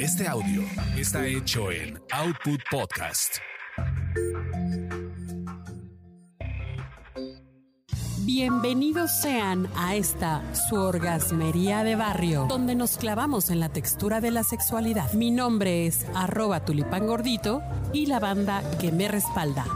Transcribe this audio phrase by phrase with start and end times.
[0.00, 0.62] Este audio
[0.96, 3.36] está hecho en Output Podcast.
[8.24, 14.30] Bienvenidos sean a esta su orgasmería de barrio, donde nos clavamos en la textura de
[14.30, 15.12] la sexualidad.
[15.12, 17.60] Mi nombre es arroba tulipán gordito
[17.92, 19.66] y la banda que me respalda.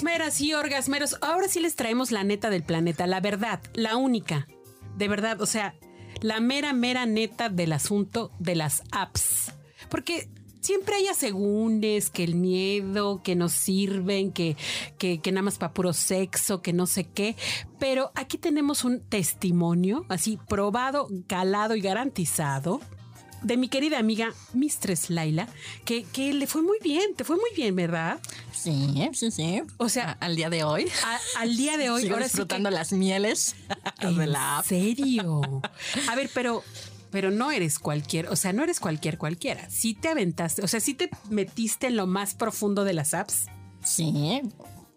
[0.00, 4.48] Orgasmeras y orgasmeros, ahora sí les traemos la neta del planeta, la verdad, la única,
[4.96, 5.74] de verdad, o sea,
[6.22, 9.52] la mera, mera neta del asunto de las apps.
[9.90, 10.30] Porque
[10.62, 14.56] siempre hay asegúnes, que el miedo, que nos sirven, que,
[14.96, 17.36] que, que nada más para puro sexo, que no sé qué.
[17.78, 22.80] Pero aquí tenemos un testimonio así probado, calado y garantizado
[23.42, 25.48] de mi querida amiga Mistress Laila,
[25.84, 28.18] que, que le fue muy bien, te fue muy bien, ¿verdad?
[28.52, 29.62] Sí, sí, sí.
[29.78, 30.86] O sea, A- al día de hoy.
[31.04, 33.54] a- al día de hoy, Sigo ahora sí disfrutando que- las mieles
[34.00, 34.66] de ¿En la app.
[34.66, 35.40] serio?
[36.08, 36.62] A ver, pero,
[37.10, 39.68] pero no eres cualquier, o sea, no eres cualquier cualquiera.
[39.70, 43.46] Sí te aventaste, o sea, sí te metiste en lo más profundo de las apps.
[43.82, 44.42] Sí.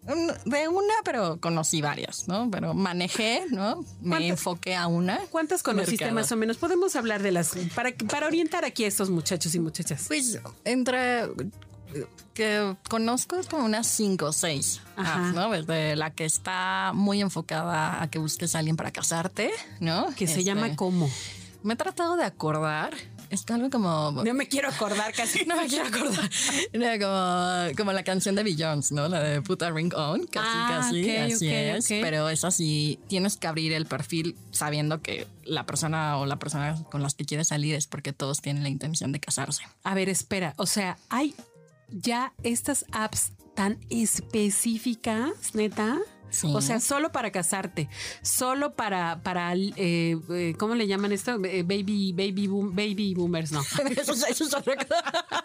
[0.06, 2.50] Un- De una, pero conocí varias, ¿no?
[2.50, 3.84] Pero manejé, ¿no?
[4.02, 5.18] Me ¿Cuántas- enfoqué a una.
[5.30, 6.14] ¿Cuántas conociste Mercado.
[6.20, 6.56] más o menos?
[6.58, 10.04] Podemos hablar de las para, para orientar aquí a estos muchachos y muchachas.
[10.08, 11.28] Pues entre
[12.34, 15.50] que conozco es como unas cinco o seis, apps, ¿no?
[15.50, 20.06] Desde la que está muy enfocada a que busques a alguien para casarte, ¿no?
[20.16, 21.08] Que se Este, llama cómo.
[21.62, 22.94] Me he tratado de acordar.
[23.34, 25.44] Es algo como No me quiero acordar casi.
[25.46, 26.30] No me quiero acordar.
[26.72, 29.08] Era como, como la canción de Beyoncé, ¿no?
[29.08, 31.10] La de Put a Ring On, casi, Ah, casi.
[31.16, 31.86] así es.
[31.88, 36.82] Pero es así, tienes que abrir el perfil sabiendo que la persona o la persona
[36.90, 39.64] con las que quieres salir es porque todos tienen la intención de casarse.
[39.82, 41.34] A ver, espera, o sea, hay
[41.90, 45.98] ya estas apps tan específicas, neta.
[46.34, 46.48] Sí.
[46.52, 47.88] O sea, solo para casarte,
[48.22, 51.36] solo para, para, eh, eh, ¿cómo le llaman esto?
[51.44, 53.60] Eh, baby, baby, boom, baby boomers, no.
[53.96, 55.04] eso, es- eso es otra cosa.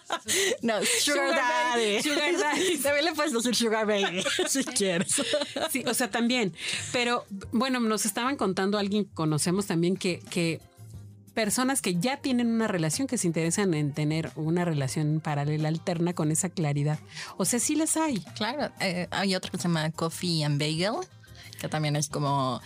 [0.62, 1.94] No, Sugar, Sugar Daddy.
[1.94, 2.78] Daddy, Sugar Daddy.
[2.84, 5.22] También le puedes decir Sugar Baby si quieres.
[5.72, 6.54] Sí, o sea, también.
[6.92, 10.60] Pero bueno, nos estaban contando alguien que conocemos también que, que
[11.40, 16.12] personas que ya tienen una relación, que se interesan en tener una relación paralela alterna
[16.12, 17.00] con esa claridad.
[17.38, 18.20] O sea, sí les hay.
[18.36, 20.96] Claro, eh, hay otra que se llama Coffee and Bagel,
[21.62, 22.60] que también es como...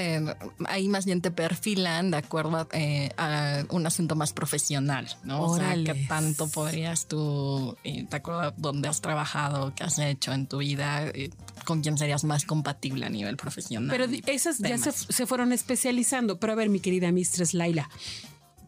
[0.00, 0.34] eh,
[0.66, 5.42] ahí más bien te perfilan de acuerdo eh, a un asunto más profesional, ¿no?
[5.42, 9.98] O sea, qué tanto podrías tú, eh, de acuerdo a dónde has trabajado, qué has
[9.98, 11.30] hecho en tu vida, eh,
[11.64, 13.90] con quién serías más compatible a nivel profesional.
[13.90, 16.38] Pero esas ya se fueron especializando.
[16.38, 17.88] Pero a ver, mi querida Mistress Laila,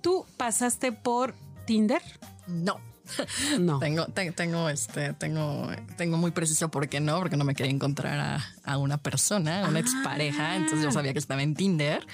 [0.02, 1.34] ¿tú pasaste por
[1.66, 2.02] Tinder?
[2.46, 2.80] No.
[3.58, 3.78] No.
[3.80, 7.72] Tengo, te- tengo, este, tengo, tengo muy preciso por qué no, porque no me quería
[7.72, 9.82] encontrar a, a una persona, a una Ah.
[9.82, 12.06] expareja, entonces yo sabía que estaba en Tinder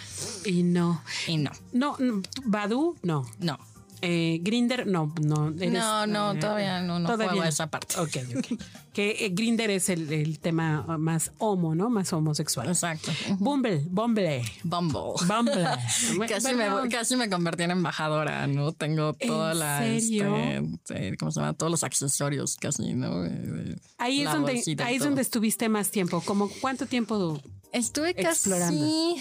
[0.45, 1.03] Y no.
[1.27, 3.25] y no, No, no, Badu, no.
[3.39, 3.59] no.
[4.05, 5.49] Eh, Grinder, no, no.
[5.49, 7.99] eres- No, no, eh, todavía no, no todavía juego a esa parte.
[7.99, 8.61] Ok, ok.
[8.95, 11.91] que Grinder es el, el tema más homo, ¿no?
[11.91, 12.69] Más homosexual.
[12.69, 13.11] Exacto.
[13.39, 15.01] Bumble, Bumble, Bumble.
[15.27, 15.65] Bumble.
[16.29, 18.73] Casi Bueno, me, casi me convertí en embajadora, ¿no?
[18.73, 20.37] Tengo ¿En toda la, serio?
[20.37, 21.55] este, eh, ¿cómo se llama?
[21.55, 23.25] Todos los accesorios casi, ¿no?
[23.27, 26.21] Eh, Ahí es donde, ahí es donde estuviste más tiempo.
[26.21, 27.41] ¿Como cuánto tiempo?
[27.73, 28.79] Estuve explorando.
[28.81, 29.17] casi,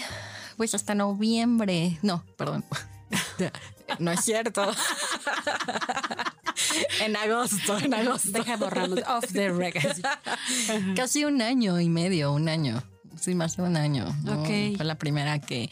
[0.56, 1.98] pues hasta noviembre.
[2.02, 2.64] No, perdón.
[3.98, 4.64] No es cierto.
[7.04, 8.30] en agosto, en agosto.
[8.32, 9.96] Deja borramos off the record.
[10.96, 12.82] Casi un año y medio, un año.
[13.20, 14.06] Sí, más de un año.
[14.22, 14.40] ¿no?
[14.42, 14.76] Ok.
[14.76, 15.70] Fue la primera que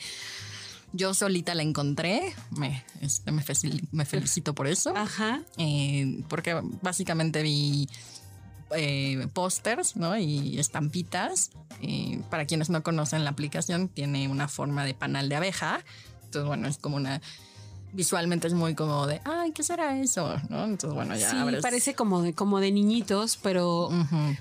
[0.92, 2.34] yo solita la encontré.
[2.50, 4.96] Me, este, me, fel- me felicito por eso.
[4.96, 5.42] Ajá.
[5.58, 7.88] Eh, porque básicamente vi
[8.74, 10.16] eh, pósters ¿no?
[10.16, 11.50] y estampitas.
[11.80, 15.80] Eh, para quienes no conocen la aplicación, tiene una forma de panal de abeja.
[16.24, 17.20] Entonces, bueno, es como una...
[17.92, 20.34] Visualmente es muy como de, ay, ¿qué será eso?
[20.48, 20.64] ¿No?
[20.64, 23.90] Entonces, bueno, ya Sí, abres- parece como de, como de niñitos, pero,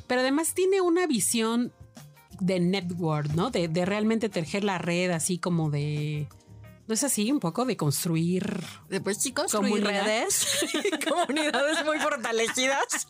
[0.08, 1.72] pero además tiene una visión
[2.40, 3.50] de network, ¿no?
[3.52, 6.28] De, de realmente tejer la red así como de...
[6.92, 7.32] ¿No es así?
[7.32, 8.66] Un poco de construir...
[8.90, 10.04] Después sí construí Comunidad.
[10.04, 10.60] redes,
[11.10, 13.08] comunidades muy fortalecidas.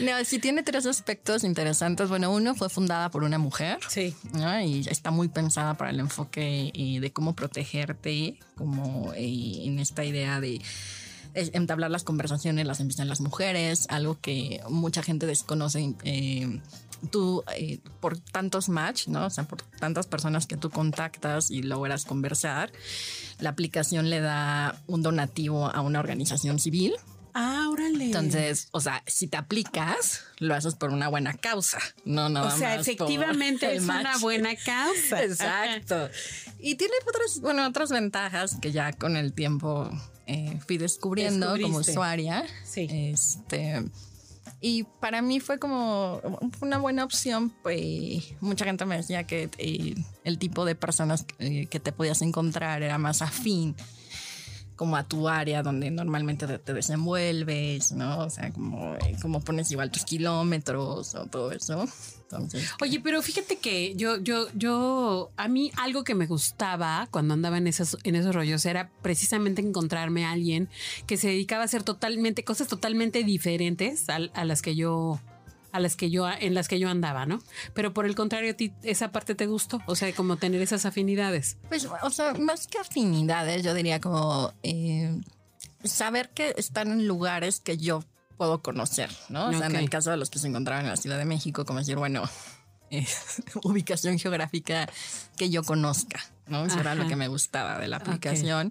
[0.00, 2.08] no, sí tiene tres aspectos interesantes.
[2.08, 3.78] Bueno, uno fue fundada por una mujer.
[3.88, 4.16] Sí.
[4.32, 4.60] ¿no?
[4.60, 10.04] Y está muy pensada para el enfoque eh, de cómo protegerte, como eh, en esta
[10.04, 10.60] idea de
[11.34, 15.94] eh, entablar las conversaciones las empiezan las mujeres, algo que mucha gente desconoce.
[16.02, 16.60] eh,
[17.10, 19.26] tú, eh, por tantos match, ¿no?
[19.26, 22.72] O sea, por tantas personas que tú contactas y logras conversar,
[23.38, 26.94] la aplicación le da un donativo a una organización civil
[27.36, 28.04] Ah, órale.
[28.04, 32.56] Entonces, o sea, si te aplicas, lo haces por una buena causa, no nada o
[32.56, 35.24] sea, más efectivamente es una buena causa.
[35.24, 36.08] Exacto.
[36.60, 39.90] Y tiene otras, bueno, otras ventajas que ya con el tiempo
[40.28, 42.44] eh, fui descubriendo como usuaria.
[42.64, 42.86] Sí.
[42.88, 43.84] Este.
[44.66, 46.22] Y para mí fue como
[46.62, 49.94] una buena opción, pues mucha gente me decía que eh,
[50.24, 53.76] el tipo de personas eh, que te podías encontrar era más afín
[54.76, 58.18] como a tu área donde normalmente te, desenvuelves, ¿no?
[58.18, 61.86] O sea, como, eh, como pones igual tus kilómetros o todo eso.
[62.80, 67.58] Oye, pero fíjate que yo, yo, yo, a mí algo que me gustaba cuando andaba
[67.58, 70.68] en esos, en esos rollos era precisamente encontrarme a alguien
[71.06, 75.20] que se dedicaba a hacer totalmente, cosas totalmente diferentes a, a las que yo,
[75.74, 77.42] a las que yo, en las que yo andaba, ¿no?
[77.74, 80.86] Pero por el contrario, a ti esa parte te gustó, o sea, como tener esas
[80.86, 81.58] afinidades.
[81.68, 85.20] Pues, o sea, más que afinidades, yo diría como eh,
[85.82, 88.04] saber que están en lugares que yo
[88.36, 89.48] puedo conocer, ¿no?
[89.48, 91.64] O sea, en el caso de los que se encontraban en la Ciudad de México,
[91.64, 92.22] como decir, bueno,
[92.92, 93.04] eh,
[93.64, 94.88] ubicación geográfica
[95.36, 96.64] que yo conozca, ¿no?
[96.66, 98.70] Eso era lo que me gustaba de la aplicación.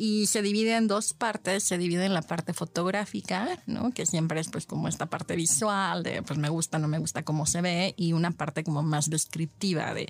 [0.00, 3.90] Y se divide en dos partes, se divide en la parte fotográfica, ¿no?
[3.90, 7.24] Que siempre es pues como esta parte visual de pues me gusta, no me gusta
[7.24, 10.08] cómo se ve y una parte como más descriptiva de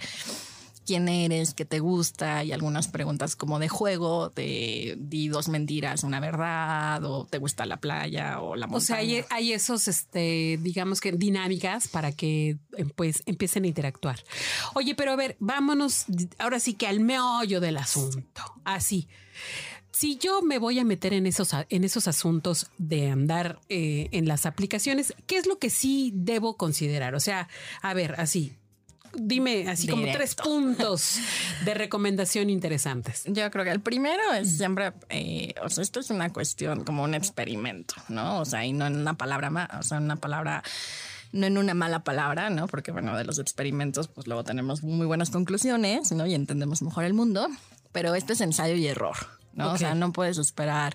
[0.88, 6.02] quién eres, qué te gusta y algunas preguntas como de juego, de di dos mentiras,
[6.02, 8.78] una verdad, o te gusta la playa o la montaña.
[8.78, 13.66] O sea, hay, hay esos, este, digamos que dinámicas para que eh, pues empiecen a
[13.66, 14.24] interactuar.
[14.72, 16.06] Oye, pero a ver, vámonos
[16.38, 18.42] ahora sí que al meollo del asunto.
[18.64, 19.08] Así.
[19.90, 24.28] Si yo me voy a meter en esos, en esos asuntos de andar eh, en
[24.28, 27.14] las aplicaciones, ¿qué es lo que sí debo considerar?
[27.14, 27.48] O sea,
[27.82, 28.54] a ver, así,
[29.14, 31.18] dime así como tres puntos
[31.64, 33.24] de recomendación interesantes.
[33.26, 37.02] Yo creo que el primero es siempre, eh, o sea, esto es una cuestión como
[37.04, 38.40] un experimento, ¿no?
[38.40, 40.62] O sea, y no en una palabra más, o sea, en una palabra,
[41.32, 42.66] no en una mala palabra, ¿no?
[42.66, 46.26] Porque, bueno, de los experimentos, pues luego tenemos muy buenas conclusiones, ¿no?
[46.26, 47.48] Y entendemos mejor el mundo,
[47.92, 49.16] pero esto es ensayo y error,
[49.52, 49.68] ¿no?
[49.68, 49.74] Ok.
[49.74, 50.94] O sea, no puedes esperar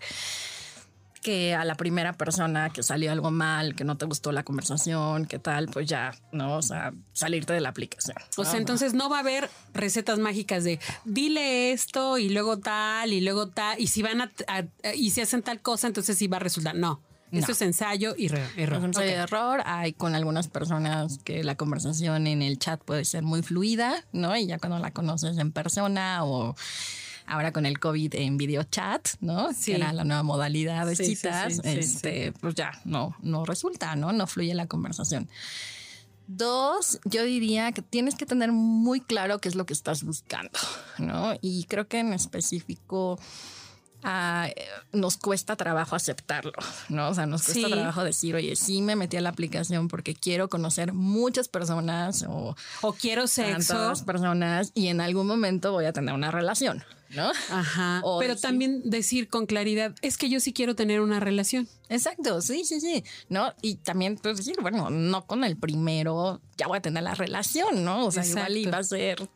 [1.21, 5.25] que a la primera persona que salió algo mal, que no te gustó la conversación,
[5.25, 6.57] que tal, pues ya, ¿no?
[6.57, 8.17] O sea, salirte de la aplicación.
[8.35, 8.49] O ¿no?
[8.49, 13.21] sea, entonces no va a haber recetas mágicas de dile esto y luego tal y
[13.21, 13.79] luego tal.
[13.79, 16.75] Y si van a, a- y si hacen tal cosa, entonces sí va a resultar.
[16.75, 16.99] No,
[17.31, 18.43] esto es ensayo y error.
[18.57, 19.15] Es un ensayo Ok.
[19.15, 19.61] de error.
[19.65, 24.35] Hay con algunas personas que la conversación en el chat puede ser muy fluida, ¿no?
[24.35, 26.53] Y ya cuando la conoces en persona o
[27.25, 29.53] ahora con el COVID en video chat, ¿no?
[29.53, 29.71] Sí.
[29.71, 33.45] Que era la nueva modalidad de Sí, citas, sí, sí, este, pues ya no, no
[33.45, 34.11] resulta, ¿no?
[34.13, 35.27] No fluye la conversación.
[36.25, 40.57] Dos, yo diría que tienes que tener muy claro qué es lo que estás buscando,
[40.97, 41.33] ¿no?
[41.41, 43.19] Y creo que en específico
[44.03, 46.53] ah, eh, nos cuesta trabajo aceptarlo,
[46.87, 47.09] ¿no?
[47.09, 47.71] O sea, nos cuesta Sí.
[47.73, 52.55] trabajo decir, oye, sí me metí a la aplicación porque quiero conocer muchas personas o
[52.81, 53.73] O quiero sexo.
[53.73, 56.83] tantas personas y en algún momento voy a tener una relación,
[57.15, 57.31] ¿no?
[57.49, 58.01] Ajá.
[58.03, 61.67] O Pero decir- también decir con claridad, es que yo sí quiero tener una relación.
[61.89, 63.53] Exacto, sí, sí, sí, ¿no?
[63.61, 67.83] Y también puedes decir, bueno, no con el primero ya voy a tener la relación,
[67.83, 68.05] ¿no?
[68.05, 69.29] O sea, igual iba a ser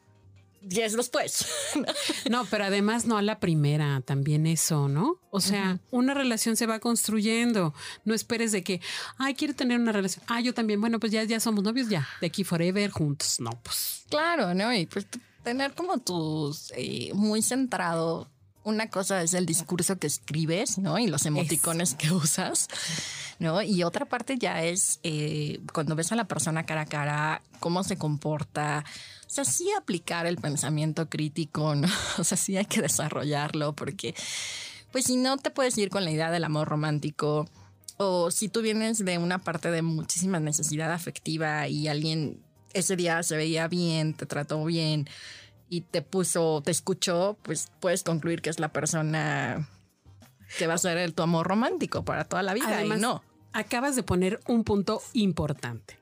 [0.62, 1.46] 10 después.
[2.30, 5.18] No, pero además no a la primera, también eso, ¿no?
[5.32, 7.74] O sea, una relación se va construyendo.
[8.04, 8.82] No esperes de que,
[9.18, 10.26] ay, quiero tener una relación.
[10.28, 10.82] Ah, yo también.
[10.82, 12.06] Bueno, pues ya, ya somos novios, ya.
[12.20, 13.40] De aquí forever, juntos.
[13.40, 14.04] No, pues.
[14.10, 14.74] Claro, ¿no?
[14.74, 15.08] Y pues
[15.48, 18.28] tener como tus eh, muy centrado.
[18.66, 21.00] Una cosa es el discurso que escribes, ¿no?
[21.00, 22.68] Y los emoticones que usas,
[23.40, 23.62] ¿no?
[23.62, 27.86] Y otra parte ya es eh, cuando ves a la persona cara a cara, cómo
[27.86, 28.84] se comporta.
[29.26, 31.88] O sea, sí aplicar el pensamiento crítico, ¿no?
[32.18, 34.16] O sea, sí hay que desarrollarlo porque,
[34.92, 37.48] pues si no te puedes ir con la idea del amor romántico
[37.96, 42.42] o si tú vienes de una parte de muchísima necesidad afectiva y alguien
[42.74, 45.08] ese día se veía bien, te trató bien
[45.70, 49.70] y te puso, te escuchó, pues puedes concluir que es la persona
[50.58, 53.24] que va a ser el, tu amor romántico para toda la vida Además, y no.
[53.54, 56.00] acabas de poner un punto importante.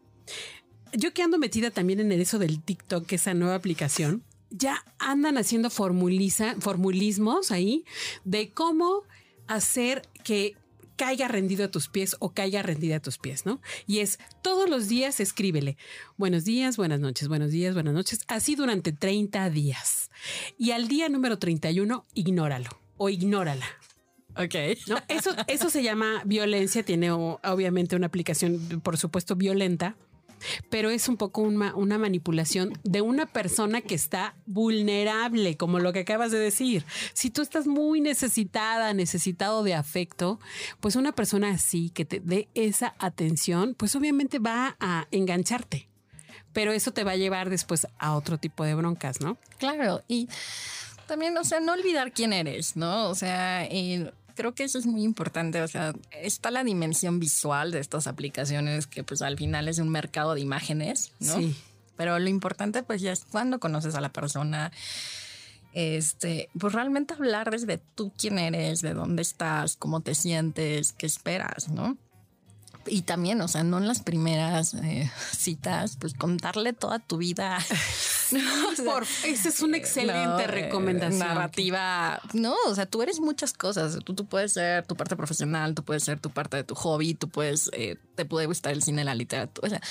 [0.94, 5.70] Yo que ando metida también en eso del TikTok, esa nueva aplicación, ya andan haciendo
[5.70, 7.84] formuliza, formulismos ahí
[8.24, 9.04] de cómo
[9.48, 10.56] hacer que
[10.96, 13.62] caiga rendido a tus pies o caiga rendida a tus pies, ¿no?
[13.86, 15.78] Y es todos los días escríbele,
[16.18, 20.10] buenos días, buenas noches, buenos días, buenas noches, así durante 30 días.
[20.58, 23.66] Y al día número 31, ignóralo o ignórala.
[24.38, 24.56] Ok.
[24.88, 24.98] ¿no?
[25.08, 29.96] Eso, eso se llama violencia, tiene obviamente una aplicación, por supuesto, violenta.
[30.70, 36.00] Pero es un poco una, manipulación de una persona que está vulnerable, como lo que
[36.00, 36.86] acabas de decir.
[37.14, 40.40] Si tú estás muy necesitada, necesitado de afecto,
[40.80, 45.88] pues una persona así que te dé esa atención, pues obviamente va a engancharte.
[46.54, 49.38] Pero eso te va a llevar después a otro tipo de broncas, ¿no?
[49.58, 50.30] Claro, y
[51.06, 53.10] también, o sea, no olvidar quién eres, ¿no?
[53.10, 55.62] O sea, eh, creo que eso es muy importante.
[55.62, 59.90] O sea, está la dimensión visual de estas aplicaciones que pues al final es un
[59.90, 61.38] mercado de imágenes, ¿no?
[61.38, 61.56] Sí.
[61.98, 64.72] Pero lo importante pues ya es cuando conoces a la persona,
[65.74, 71.06] este, pues realmente hablar desde tú quién eres, de dónde estás, cómo te sientes, qué
[71.06, 71.98] esperas, ¿no?
[72.88, 77.58] Y también, o sea, no en las primeras eh, citas, pues contarle toda tu vida.
[78.86, 81.20] Por, esa es una excelente eh, recomendación.
[81.20, 82.20] Narrativa.
[82.34, 84.00] No, o sea, tú eres muchas cosas.
[84.04, 87.14] Tú, tú puedes ser tu parte profesional, tú puedes ser tu parte de tu hobby,
[87.14, 89.68] tú puedes, eh, te puede gustar el cine, la literatura.
[89.68, 89.82] O sea,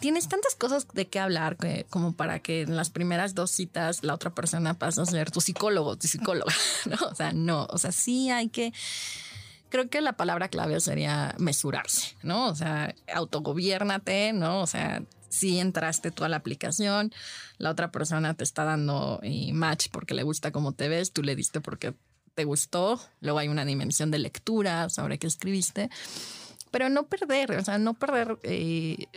[0.00, 4.02] tienes tantas cosas de qué hablar que, como para que en las primeras dos citas
[4.02, 6.52] la otra persona pase a ser tu psicólogo, tu psicóloga.
[6.86, 6.96] ¿no?
[7.06, 7.66] O sea, no.
[7.70, 8.72] O sea, sí hay que
[9.74, 12.46] creo que la palabra clave sería mesurarse, ¿no?
[12.46, 14.60] O sea, autogobiérnate, ¿no?
[14.60, 17.12] O sea, si entraste tú a la aplicación,
[17.58, 21.24] la otra persona te está dando eh, match porque le gusta cómo te ves, tú
[21.24, 21.92] le diste porque
[22.36, 25.90] te gustó, luego hay una dimensión de lectura sobre qué escribiste,
[26.70, 29.08] pero no perder, o sea, no perder eh,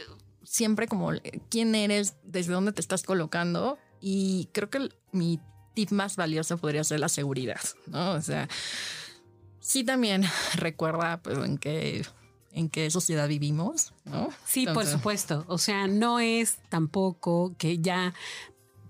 [0.44, 1.12] siempre como
[1.52, 5.40] quién eres, desde dónde te estás colocando y creo que mi
[5.76, 8.14] tip más valioso podría ser la seguridad, ¿no?
[8.14, 8.50] O sea,
[9.68, 10.24] sí también
[10.56, 12.06] recuerda pues en qué
[12.54, 14.30] en qué sociedad vivimos, ¿no?
[14.48, 15.46] Sí, por supuesto.
[15.48, 18.16] O sea, no es tampoco que ya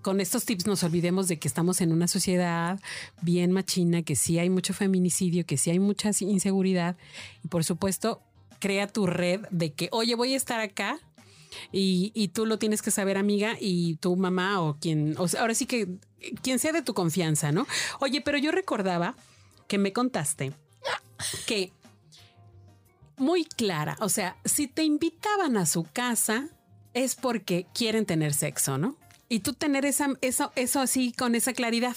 [0.00, 2.80] con estos tips nos olvidemos de que estamos en una sociedad
[3.20, 6.96] bien machina, que sí hay mucho feminicidio, que sí hay mucha inseguridad
[7.44, 8.22] y por supuesto
[8.58, 10.98] crea tu red de que, oye, voy a estar acá
[11.70, 15.42] y, y, tú lo tienes que saber, amiga, y tu mamá o quien, o sea,
[15.42, 15.88] ahora sí que
[16.42, 17.66] quien sea de tu confianza, ¿no?
[18.00, 19.14] Oye, pero yo recordaba
[19.66, 20.54] que me contaste
[21.46, 21.72] que
[23.16, 26.48] muy clara, o sea, si te invitaban a su casa
[26.94, 28.96] es porque quieren tener sexo, ¿no?
[29.28, 31.96] Y tú tener esa, eso, eso así con esa claridad.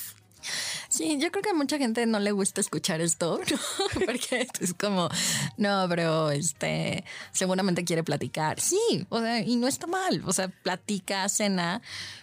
[0.90, 3.40] Sí, yo creo que a mucha gente no le gusta escuchar esto,
[4.06, 5.10] porque es como,
[5.58, 8.60] no, pero este, seguramente quiere platicar.
[8.60, 11.82] Sí, o sea, y no está mal, o sea, platica, cena,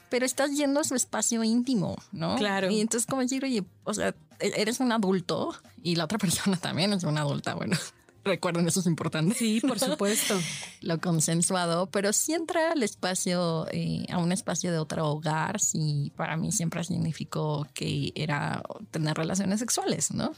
[0.09, 2.37] pero estás yendo a su espacio íntimo, ¿no?
[2.37, 2.71] Claro.
[2.71, 6.57] Y entonces como decir, oye, o sea, e-, eres un adulto y la otra persona
[6.57, 7.77] también es una adulta, bueno.
[8.25, 9.35] Recuerden, eso es importante.
[9.35, 10.39] Sí, por supuesto.
[10.81, 16.13] Lo consensuado, pero si entra al espacio, eh, a un espacio de otro hogar, sí,
[16.17, 20.33] para mí siempre significó que era tener relaciones sexuales, ¿no?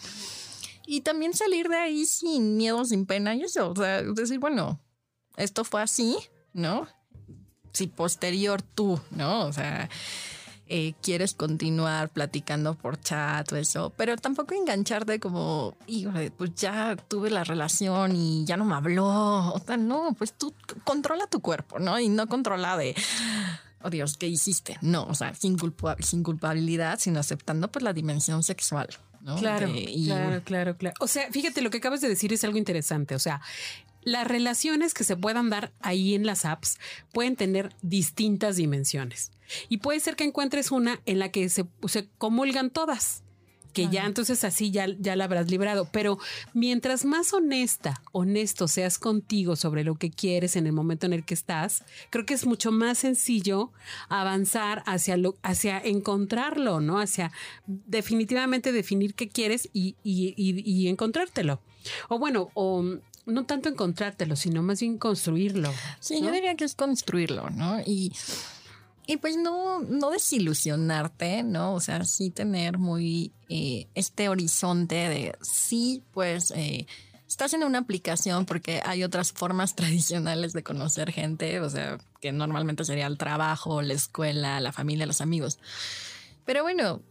[0.86, 3.70] Y también salir de ahí sin miedo, sin pena y eso.
[3.70, 4.80] O sea, decir, bueno,
[5.36, 6.16] esto fue así,
[6.52, 6.86] ¿no?
[7.72, 9.46] Si posterior tú, ¿no?
[9.46, 9.88] O sea,
[10.72, 15.76] eh, quieres continuar platicando por chat o eso, pero tampoco engancharte como,
[16.36, 19.52] pues ya tuve la relación y ya no me habló.
[19.52, 21.98] O sea, no, pues tú controla tu cuerpo, ¿no?
[21.98, 22.94] Y no controla de,
[23.82, 24.78] oh Dios, ¿qué hiciste?
[24.80, 25.58] No, o sea, sin,
[25.98, 28.88] sin culpabilidad, sino aceptando pues la dimensión sexual.
[29.22, 29.36] ¿no?
[29.36, 29.68] Claro,
[30.04, 30.94] claro, claro, claro.
[31.00, 33.16] O sea, fíjate, lo que acabas de decir es algo interesante.
[33.16, 33.40] O sea,
[34.02, 36.78] las relaciones que se puedan dar ahí en las apps
[37.12, 39.32] pueden tener distintas dimensiones.
[39.68, 43.22] Y puede ser que encuentres una en la que se, se comulgan todas
[43.72, 45.88] que ya entonces así ya, ya la habrás librado.
[45.92, 46.18] Pero
[46.52, 51.24] mientras más honesta, honesto seas contigo sobre lo que quieres en el momento en el
[51.24, 53.72] que estás, creo que es mucho más sencillo
[54.08, 57.00] avanzar hacia lo, hacia encontrarlo, ¿no?
[57.00, 57.32] Hacia
[57.66, 61.60] definitivamente definir qué quieres y, y, y encontrártelo.
[62.08, 62.84] O bueno, o
[63.26, 65.72] no tanto encontrártelo, sino más bien construirlo.
[66.00, 67.80] Sí, yo diría que es construirlo, ¿no?
[67.80, 68.12] Y,
[69.06, 71.74] y pues no, no desilusionarte, ¿no?
[71.74, 76.86] O sea, sí tener muy eh, este horizonte de sí, pues eh,
[77.26, 82.32] estás en una aplicación porque hay otras formas tradicionales de conocer gente, o sea, que
[82.32, 85.58] normalmente sería el trabajo, la escuela, la familia, los amigos.
[86.44, 87.02] Pero bueno,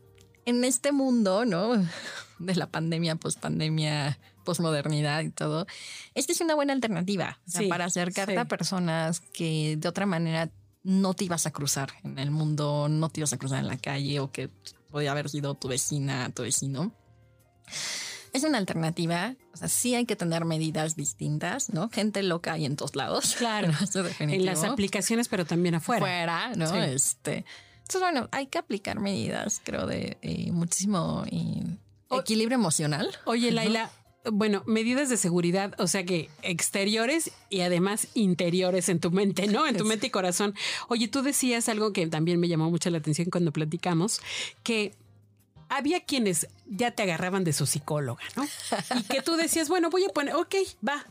[0.45, 1.73] en este mundo, ¿no?
[2.39, 4.17] De la pandemia, post-pandemia,
[4.49, 5.67] posmodernidad y todo,
[6.15, 7.39] esta es una buena alternativa
[7.69, 10.49] para acercarte a personas que de otra manera
[10.81, 13.77] no te ibas a cruzar en el mundo, no te ibas a cruzar en la
[13.77, 14.49] calle o que
[14.89, 16.91] podía haber sido tu vecina, tu vecino.
[18.33, 21.89] Es una alternativa, o sea, sí hay que tener medidas distintas, ¿no?
[21.89, 23.35] Gente loca hay en todos lados.
[23.35, 23.71] Claro,
[24.19, 26.01] en las aplicaciones, pero también afuera.
[26.01, 26.75] Fuera, ¿no?
[26.75, 27.45] Este,
[27.81, 31.77] entonces, bueno, hay que aplicar medidas, creo, de eh, muchísimo eh,
[32.11, 33.09] equilibrio emocional.
[33.25, 33.91] Oye, Laila,
[34.25, 39.65] bueno, medidas de seguridad, o sea que exteriores y además interiores en tu mente, ¿no?
[39.65, 40.55] En tu mente y corazón.
[40.87, 44.21] Oye, tú decías algo que también me llamó mucho la atención cuando platicamos,
[44.63, 44.93] que
[45.69, 48.45] había quienes ya te agarraban de su psicóloga, ¿no?
[48.99, 50.55] Y que tú decías, bueno, voy a poner, ok,
[50.87, 51.05] va,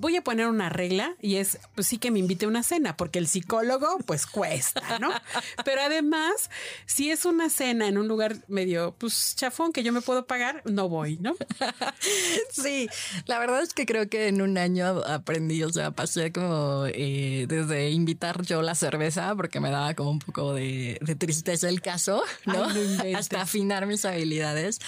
[0.00, 2.96] voy a poner una regla y es, pues sí que me invite a una cena,
[2.96, 5.10] porque el psicólogo, pues cuesta, ¿no?
[5.64, 6.50] Pero además,
[6.86, 10.62] si es una cena en un lugar medio, pues chafón que yo me puedo pagar,
[10.64, 11.36] no voy, ¿no?
[12.50, 12.88] Sí,
[13.26, 17.46] la verdad es que creo que en un año aprendí, o sea, pasé como eh,
[17.48, 21.80] desde invitar yo la cerveza, porque me daba como un poco de, de tristeza el
[21.80, 22.64] caso, ¿no?
[22.64, 23.16] Ay, no inventes.
[23.20, 24.80] Hasta afinar mis habilidades.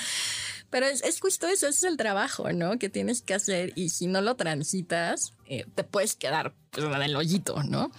[0.73, 2.79] Pero es, es justo eso, ese es el trabajo, ¿no?
[2.79, 7.03] Que tienes que hacer y si no lo transitas, eh, te puedes quedar pues, en
[7.03, 7.93] el hoyito, ¿no?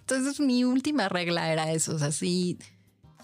[0.00, 2.58] Entonces mi última regla era eso, o sea, si,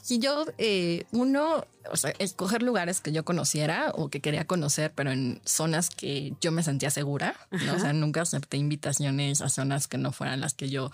[0.00, 4.90] si yo, eh, uno, o sea, escoger lugares que yo conociera o que quería conocer,
[4.94, 7.74] pero en zonas que yo me sentía segura, ¿no?
[7.74, 10.90] O sea, nunca acepté invitaciones a zonas que no fueran las que yo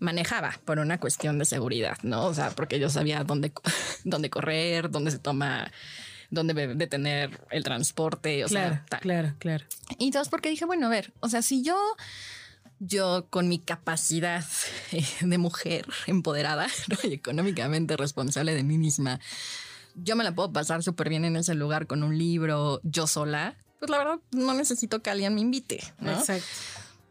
[0.00, 2.24] manejaba por una cuestión de seguridad, ¿no?
[2.24, 3.52] O sea, porque yo sabía dónde,
[4.04, 5.70] dónde correr, dónde se toma
[6.30, 9.00] dónde detener el transporte, o Claro, sea, tal.
[9.00, 9.64] claro, claro.
[9.98, 11.76] Y entonces porque dije, bueno, a ver, o sea, si yo,
[12.78, 14.44] yo con mi capacidad
[14.92, 16.96] eh, de mujer empoderada ¿no?
[17.08, 19.20] y económicamente responsable de mí misma,
[19.94, 23.56] yo me la puedo pasar súper bien en ese lugar con un libro, yo sola,
[23.78, 26.12] pues la verdad no necesito que alguien me invite, ¿no?
[26.12, 26.46] Exacto.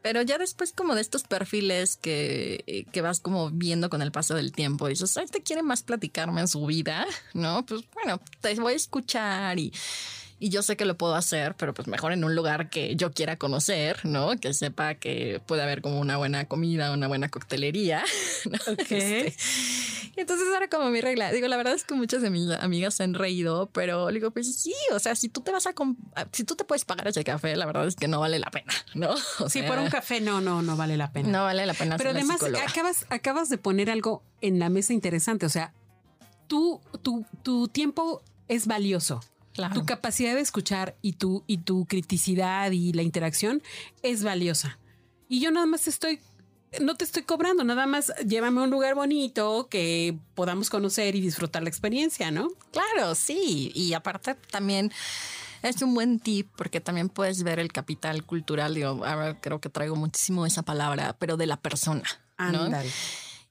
[0.05, 4.11] Pero ya después como de estos perfiles que, eh, que vas como viendo con el
[4.11, 7.65] paso del tiempo, dices, "Ay, este quiere más platicarme en su vida, ¿no?
[7.65, 9.73] Pues bueno, te voy a escuchar y,
[10.45, 13.11] y yo sé que lo puedo hacer, pero pues mejor en un lugar que yo
[13.11, 14.35] quiera conocer, ¿no?
[14.39, 18.03] Que sepa que puede haber como una buena comida, una buena coctelería.
[18.51, 18.73] ¿no?
[18.73, 18.91] Ok.
[18.91, 19.33] Este,
[20.17, 21.31] entonces era como mi regla.
[21.31, 24.55] Digo, la verdad es que muchas de mis amigas se han reído, pero digo, pues
[24.55, 25.73] sí, o sea, si tú te vas a,
[26.31, 28.71] si tú te puedes pagar ese café, la verdad es que no vale la pena,
[28.93, 29.15] ¿no?
[29.39, 31.29] O Sí, sea, por un café no, no, no vale la pena.
[31.29, 31.97] no vale la pena.
[31.97, 35.47] Pero además acabas, acabas de poner algo en la mesa interesante.
[35.47, 35.73] O sea,
[36.47, 39.21] tú, tu, tu tiempo es valioso.
[39.55, 39.73] Claro.
[39.73, 43.63] Tu capacidad de escuchar y tu, y tu criticidad y la interacción
[44.03, 44.77] es valiosa.
[45.29, 46.19] Y yo nada más estoy,
[46.81, 51.21] no te estoy cobrando, nada más llévame a un lugar bonito que podamos conocer y
[51.21, 52.49] disfrutar la experiencia, ¿no?
[52.71, 53.71] Claro, sí.
[53.73, 54.91] Y aparte también
[55.63, 58.75] es un buen tip porque también puedes ver el capital cultural.
[58.75, 62.03] Digo, ahora creo que traigo muchísimo esa palabra, pero de la persona.
[62.37, 62.69] ¿no?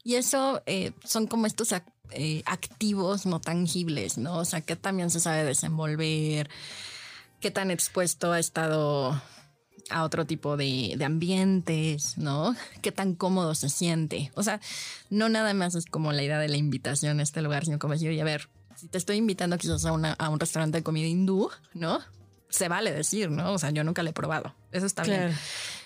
[0.04, 1.72] Y eso eh, son como estos
[2.10, 4.36] eh, activos no tangibles, ¿no?
[4.36, 6.48] O sea, que también se sabe desenvolver,
[7.40, 9.20] qué tan expuesto ha estado
[9.90, 12.54] a otro tipo de, de ambientes, ¿no?
[12.82, 14.30] Qué tan cómodo se siente.
[14.34, 14.60] O sea,
[15.10, 17.94] no nada más es como la idea de la invitación a este lugar, sino como
[17.94, 20.82] decir, oye, a ver, si te estoy invitando quizás a, una, a un restaurante de
[20.84, 22.00] comida hindú, ¿no?
[22.50, 23.52] Se vale decir, ¿no?
[23.54, 24.54] O sea, yo nunca lo he probado.
[24.70, 25.26] Eso está Claro.
[25.28, 25.38] bien.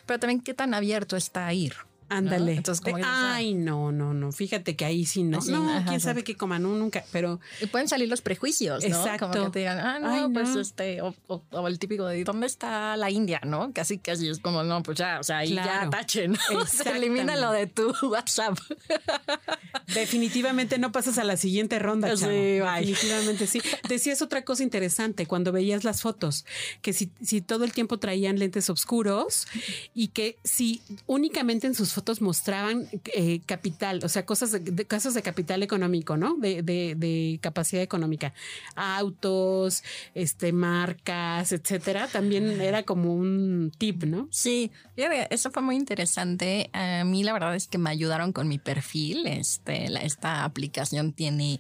[0.07, 1.75] Pero también qué tan abierto está a ir.
[2.09, 2.55] Ándale.
[2.55, 4.33] Entonces, como que ay, no, no, no.
[4.33, 5.39] Fíjate que ahí sí no.
[5.39, 7.05] Así, no, ajá, quién sabe qué coman, no, nunca.
[7.13, 8.89] Pero Y pueden salir los prejuicios, ¿no?
[8.97, 9.31] Exacto.
[9.31, 10.61] Como que te digan, ah, no, Ay, pues no.
[10.61, 13.41] este, o, o- o el típico de ¿dónde está la India?
[13.45, 13.73] ¿No?
[13.73, 15.91] Casi, casi es como, no, pues ya, o sea, ahí Claro.
[15.91, 16.39] ya tachen, ¿no?
[16.61, 18.59] O sea, elimínalo de tu WhatsApp.
[19.95, 22.27] definitivamente no pasas a la siguiente ronda, Sí.
[22.27, 23.61] Definitivamente sí.
[23.89, 26.45] Decías otra cosa interesante cuando veías las fotos,
[26.83, 29.47] que si, si todo el tiempo traían lentes oscuros
[29.95, 34.85] y que si únicamente en sus fotos mostraban eh, capital, o sea, cosas de, de-
[34.87, 36.37] casos de capital económico, ¿no?
[36.37, 38.33] De, de- de capacidad económica,
[38.77, 39.83] autos,
[40.15, 42.07] este, marcas, etcétera.
[42.09, 44.29] También era como un tip, ¿no?
[44.31, 46.71] Sí, eso fue muy interesante.
[46.73, 49.27] A mí la verdad es que me ayudaron con mi perfil.
[49.27, 51.59] Este, la- esta aplicación tiene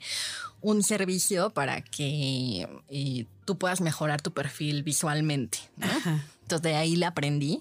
[0.60, 5.58] un servicio para que eh, tú puedas mejorar tu perfil visualmente.
[5.76, 5.86] ¿no?
[5.86, 6.24] Ajá.
[6.42, 7.60] Entonces de ahí la aprendí.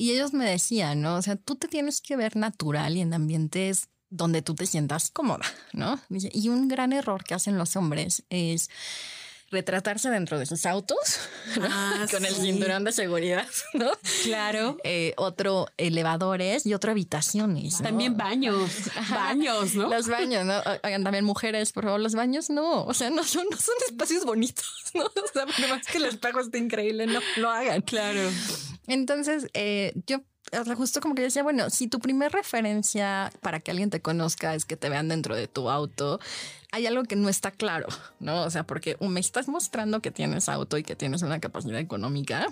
[0.00, 1.16] Y ellos me decían, ¿no?
[1.16, 5.10] O sea, tú te tienes que ver natural y en ambientes donde tú te sientas
[5.10, 6.00] cómoda, ¿no?
[6.08, 8.70] Y un gran error que hacen los hombres es
[9.50, 10.96] retratarse dentro de sus autos
[11.60, 11.68] ¿no?
[11.70, 13.90] Ah, con el cinturón de seguridad, ¿no?
[14.22, 14.78] Claro.
[14.84, 17.80] Eh, otro elevadores y otro habitaciones.
[17.80, 17.82] ¿no?
[17.82, 18.70] También baños,
[19.10, 19.90] baños, ¿no?
[19.90, 20.62] Los baños, ¿no?
[20.82, 22.86] Oigan, también mujeres, por favor, los baños no.
[22.86, 25.04] O sea, no son, no son espacios bonitos, ¿no?
[25.04, 27.82] O sea, por más que el espejo esté increíble, no lo hagan.
[27.82, 28.30] Claro.
[28.92, 30.20] Entonces, eh, yo
[30.76, 34.64] justo como que decía, bueno, si tu primer referencia para que alguien te conozca es
[34.64, 36.18] que te vean dentro de tu auto,
[36.72, 37.86] hay algo que no está claro,
[38.18, 38.42] ¿no?
[38.42, 41.78] O sea, porque o me estás mostrando que tienes auto y que tienes una capacidad
[41.78, 42.48] económica.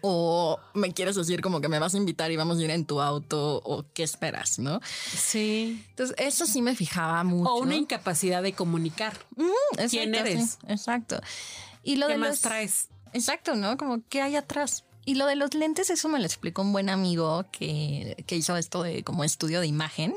[0.00, 2.84] O me quieres decir como que me vas a invitar y vamos a ir en
[2.86, 4.80] tu auto o qué esperas, ¿no?
[4.84, 5.84] Sí.
[5.90, 7.52] Entonces, eso sí me fijaba mucho.
[7.52, 9.12] O una incapacidad de comunicar.
[9.12, 10.58] Exacto, ¿Quién sí, eres?
[10.68, 11.20] exacto.
[11.82, 12.88] Y lo ¿Qué de más los- traes?
[13.12, 13.76] Exacto, ¿no?
[13.76, 14.84] Como, ¿qué hay atrás?
[15.04, 18.56] Y lo de los lentes, eso me lo explicó un buen amigo que, que hizo
[18.56, 20.14] esto de como estudio de imagen.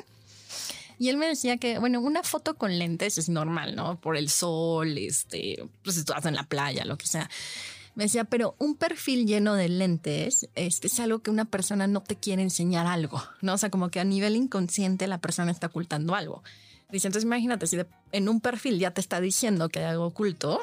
[1.00, 4.00] Y él me decía que, bueno, una foto con lentes es normal, ¿no?
[4.00, 7.30] Por el sol, este, pues estás en la playa, lo que sea.
[7.93, 12.02] Me decía, pero un perfil lleno de lentes este, es algo que una persona no
[12.02, 13.54] te quiere enseñar algo, ¿no?
[13.54, 16.43] O sea, como que a nivel inconsciente la persona está ocultando algo.
[16.89, 17.78] Dice, entonces imagínate, si
[18.12, 20.62] en un perfil ya te está diciendo que hay algo oculto,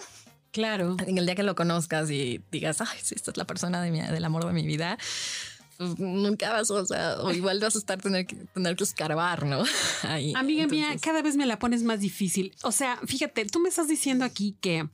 [0.54, 0.96] Claro.
[1.04, 3.90] en el día que lo conozcas y digas, ay, sí, esta es la persona de
[3.90, 4.96] mi, del amor de mi vida,
[5.76, 9.46] pues nunca vas, o sea, o igual vas a estar tener que, tener que escarbar,
[9.46, 9.64] ¿no?
[10.04, 10.32] Ahí.
[10.36, 12.54] Amiga mía, cada vez me la pones más difícil.
[12.62, 14.88] O sea, fíjate, tú me estás diciendo aquí que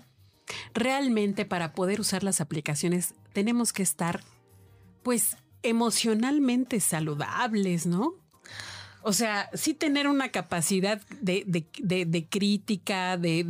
[0.72, 4.22] realmente para poder usar las aplicaciones tenemos que estar,
[5.02, 8.14] pues, emocionalmente saludables, ¿no?
[9.02, 13.44] O sea, sí tener una capacidad de, de- de- de crítica, de,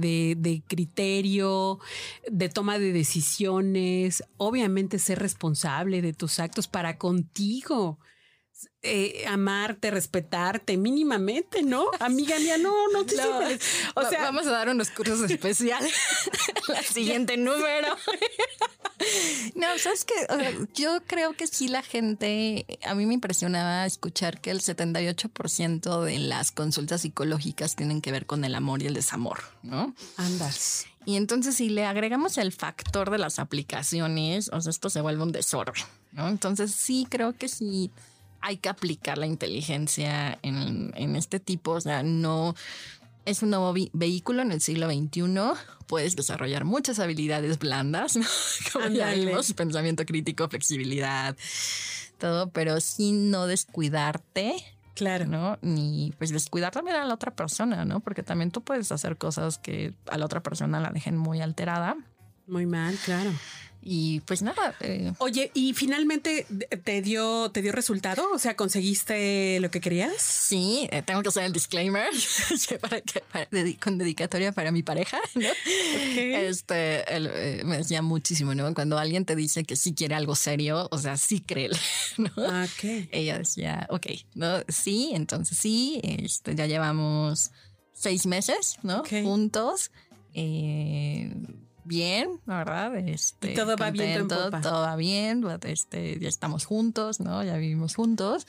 [0.69, 1.79] criterio,
[2.31, 7.99] de toma de decisiones, obviamente ser responsable de tus actos para contigo.
[8.83, 11.87] Eh, amarte, respetarte mínimamente, ¿no?
[12.01, 13.39] Amiga mía, no, no te No,
[13.95, 15.93] O va- sea, vamos a dar unos cursos especiales.
[16.69, 17.97] La siguiente número.
[19.55, 20.15] No, sabes que
[20.75, 26.19] yo creo que sí la gente, a mí me impresionaba escuchar que el 78% de
[26.19, 29.95] las consultas psicológicas tienen que ver con el amor y el desamor, ¿no?
[30.19, 30.85] andas.
[31.07, 35.23] Y entonces si le agregamos el factor de las aplicaciones, o sea, esto se vuelve
[35.23, 36.29] un desorden, ¿no?
[36.29, 37.91] Entonces sí creo que sí
[38.41, 42.55] hay que aplicar la inteligencia en, en este tipo, o sea, no
[43.25, 45.23] es un nuevo vehículo en el siglo XXI,
[45.87, 48.27] puedes desarrollar muchas habilidades blandas, ¿no?
[48.73, 51.37] como ya vimos, pensamiento crítico, flexibilidad,
[52.19, 54.57] todo, pero sin no descuidarte
[55.01, 55.25] Claro.
[55.25, 55.59] ¿no?
[55.63, 58.01] Ni pues descuidar también a la otra persona, ¿no?
[58.01, 61.97] Porque también tú puedes hacer cosas que a la otra persona la dejen muy alterada.
[62.47, 63.31] Muy mal, claro.
[63.83, 66.47] Y pues nada, eh, Oye, y finalmente
[66.85, 70.21] te dio, te dio resultado, o sea, conseguiste lo que querías.
[70.21, 72.09] sí, eh, tengo que hacer el disclaimer
[72.81, 73.49] para que- para-
[73.83, 75.49] con dedicatoria para mi pareja, ¿no?
[76.17, 78.73] Este, eh, me decía muchísimo, ¿no?
[78.75, 81.79] Cuando alguien te dice que sí quiere algo serio, o sea, sí créele,
[82.19, 82.31] ¿no?
[82.37, 83.09] Ah, Ok.
[83.13, 84.59] Ella decía, ok, ¿no?
[84.69, 87.51] Sí, entonces sí, este, ya llevamos
[87.93, 89.03] seis meses, ¿no?
[89.09, 89.91] Juntos.
[90.35, 91.33] eh,
[91.85, 92.97] bien, la verdad.
[92.97, 94.61] Este, Y todo va viento en contento, popa.
[94.61, 97.43] Todo va bien, este, ya estamos juntos, ¿no?
[97.45, 98.47] Ya vivimos juntos.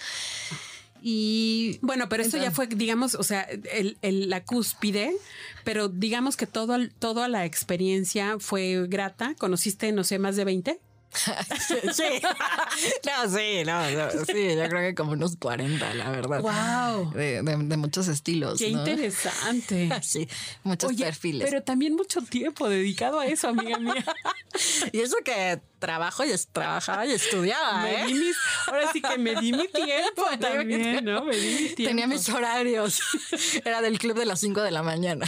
[1.03, 5.15] Y Bueno, pero esto ya fue, digamos, o sea, el, el- la cúspide,
[5.63, 9.33] pero digamos que todo, toda la experiencia fue grata.
[9.39, 10.79] ¿Conociste, no sé, más de 20?
[11.93, 12.21] sí,
[13.05, 16.41] no, sí, no, no, sí, yo creo que como unos 40, la verdad.
[16.41, 17.11] ¡Wow!
[17.13, 18.59] De, de- de muchos estilos.
[18.59, 18.79] ¡Qué ¿no?
[18.79, 19.89] interesante!
[20.01, 20.27] Sí,
[20.63, 21.47] muchos Oye, perfiles.
[21.49, 24.03] pero también mucho tiempo dedicado a eso, amiga mía.
[24.91, 28.05] Y eso que trabajo y trabajaba y estudiaba, Me ¿eh?
[28.07, 31.11] di mis, ahora sí que me di mi tiempo Me di mi también, tiempo.
[31.11, 31.25] ¿no?
[31.25, 31.83] Me di mi tiempo.
[31.89, 33.01] Tenía mis horarios.
[33.65, 35.25] Era del club de las 5 de la mañana.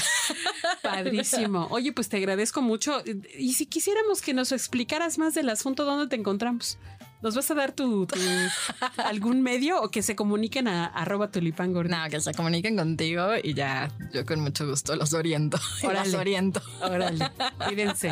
[0.81, 1.67] Padrísimo.
[1.71, 3.03] Oye, pues te agradezco mucho.
[3.37, 6.77] Y si quisiéramos que nos explicaras más del asunto, ¿dónde te encontramos?
[7.21, 8.19] ¿Nos vas a dar tu, tu-
[8.97, 11.89] algún medio o que se comuniquen a arroba tulipán gordo?
[11.95, 15.57] No, que se comuniquen contigo y ya yo con mucho gusto los oriento.
[15.81, 16.17] Y Órale.
[16.17, 16.61] oriento.
[16.81, 17.31] Órale,
[17.65, 18.09] cuídense.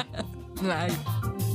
[0.62, 1.51] Bye.